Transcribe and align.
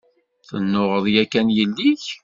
Tennuɣeḍ 0.47 1.05
yakan 1.13 1.47
yelli-k? 1.57 2.03